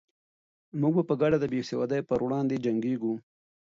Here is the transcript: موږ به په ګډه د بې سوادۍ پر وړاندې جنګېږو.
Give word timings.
موږ 0.79 0.93
به 0.97 1.03
په 1.09 1.13
ګډه 1.21 1.37
د 1.39 1.45
بې 1.51 1.61
سوادۍ 1.69 2.01
پر 2.09 2.19
وړاندې 2.25 2.55
جنګېږو. 2.65 3.13